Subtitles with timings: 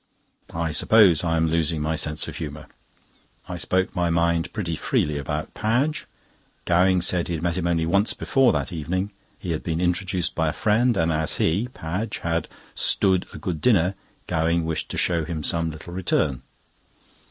[0.55, 2.65] I suppose I am losing my sense of humour.
[3.47, 6.07] I spoke my mind pretty freely about Padge.
[6.65, 9.11] Gowing said he had met him only once before that evening.
[9.37, 13.61] He had been introduced by a friend, and as he (Padge) had "stood" a good
[13.61, 13.93] dinner,
[14.25, 16.41] Gowing wished to show him some little return.